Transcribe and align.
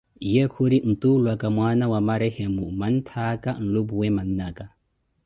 Ye 0.33 0.43
khuri 0.53 0.77
ntulwaka 0.89 1.45
mwana 1.55 1.85
wa 1.91 1.99
marehemo 2.07 2.65
manttaka 2.79 3.49
nlu'puwe 3.63 4.07
man'naka 4.15 4.65